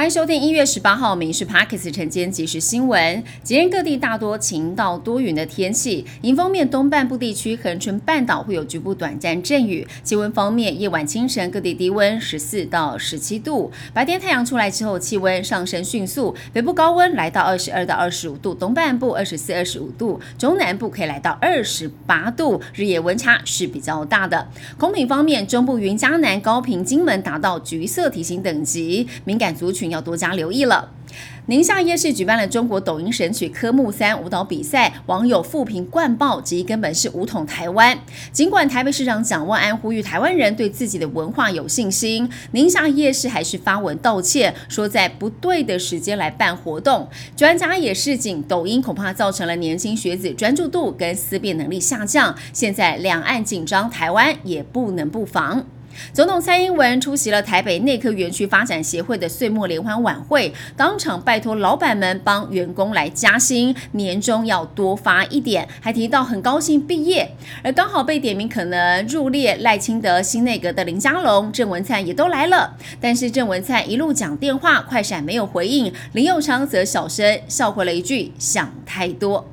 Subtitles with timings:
[0.00, 3.22] 欢迎收听一月十八号《民事 Parkes》晨间即时新闻。
[3.42, 6.06] 今天各地大多晴到多云的天气。
[6.22, 9.86] 迎风面东半部地区、恒春半岛会有局部短暂阵雨。
[10.02, 13.70] 气温方面，夜晚、清晨各地低温十四到十七度。
[13.92, 16.34] 白天太阳出来之后，气温上升迅速。
[16.54, 22.58] 北部高温来到二十二到二十五度，东半部二十四、二十五度，中南部可以来到二十八度。
[22.72, 24.48] 日夜温差是比较大的。
[24.78, 29.89] 空品方面，中部云嘉南、高平、金门达到橘色提醒等级，敏感族群。
[29.90, 30.90] 要多加留意了。
[31.46, 37.98] 宁夏夜市举办了中国抖音神曲科目三舞蹈比赛，网友复评灌爆，质疑根本是武统台湾。
[38.30, 47.08] 尽管台北市长蒋万安呼吁台湾人对自己的文化有信心，宁夏夜市还是发文道歉，说在不对的时间来办活动。
[47.36, 52.36] 专家也示警，抖音恐怕造成了年轻学子专注度跟思辨能力下降。
[52.52, 55.66] 现在两岸紧张，台湾也不能不防。
[56.12, 67.30] 总统蔡英文出席了台北内科园区发展协会的岁末联欢晚会，当场拜托老板们帮员工来加薪，年终要多发一点，还提到很高兴毕业。
[67.62, 79.46] 而刚好被点名可能入列赖清德新内阁的林佳龙、郑文灿也都来了，但是郑文灿一路讲电话，快闪没有回应，林佑昌则小声笑回了一句：想太多。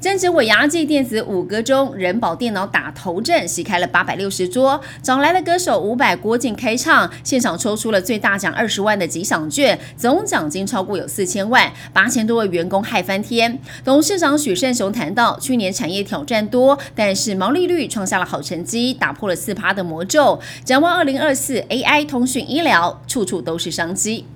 [0.00, 13.58] 正值伟牙季电子五歌中，人保电脑打头阵，席开了八百六十桌，找来了歌手伍佰、郭靖开唱，现场抽出了最大奖二十万的吉祥券，总奖金超过有四千万，八千多位员工嗨翻天。
[13.84, 20.40] 董事长许胜雄谈到，去年产业挑战多，但是毛利率创下了好成绩，打破了四趴的魔咒。
[20.64, 24.26] 展望二零二四，AI、通讯、医疗，处处都是商机。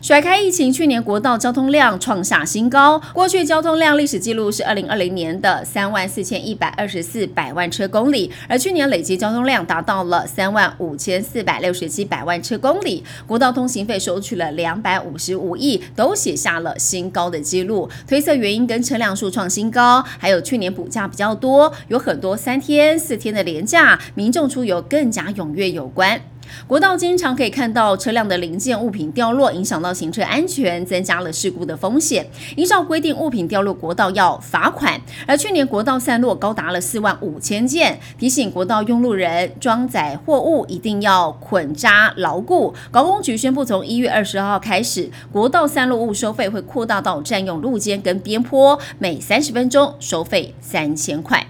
[0.00, 3.00] 甩开疫情，去年国道交通量创下新高。
[3.12, 17.88] 过去交通量历史记录是二零二零年的三万四千一百二十四百万车公里，而去年累计交通量达到了三万五千四百六十七百万车公里，国道通行费收取了两百五十五亿，都写下了新高的记录。
[18.06, 26.20] 推测原因跟车辆数创新高，还有去年补价比较多，有很多三天四天的廉价，民众出游更加踊跃有关。
[26.66, 32.26] 国道经常可以看到车辆的零件物品掉落，影响到行车安全，增加了事故的风险。
[32.56, 35.00] 依照规定，物品掉落国道要罚款。
[35.26, 42.74] 而去年国道散落高达了四万五千件，提醒国道用路人装载货物一定要捆扎牢固。
[42.90, 51.46] 高工局宣布，从一月二十号开始，国道散落物收费会扩大到占用路肩跟边坡，每三十分钟收费三千块。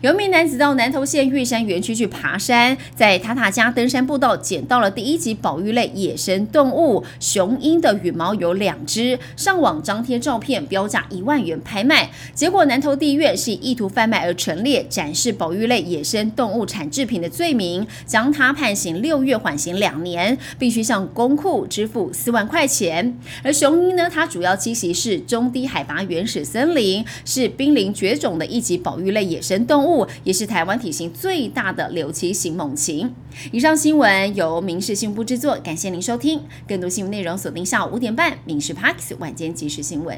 [0.00, 12.10] 有一名男子到南投县玉山园区去爬山，在塔塔加登山步道捡到了第一级保育类野生动物雄鹰的羽毛有两只，上网张贴照片，标价一万元拍卖。
[12.34, 23.18] 结果南投地院是以意图贩卖而陈列展示保育类野生动物产制品的罪名，将他判刑六月，缓刑两年，必须向公库支付四万块钱。
[23.42, 30.08] 而雄鹰呢，它主要栖息是中低海拔原始森林，是濒临绝种的一级保育类野生动物。
[30.24, 33.14] 也是台湾体型最大的柳鳍型猛禽。
[33.52, 36.40] 以上新闻由民事新闻部制作，感谢您收听。
[36.66, 40.16] 更多新闻内容锁定下午五点半《民事 Parks 晚间即时新闻》。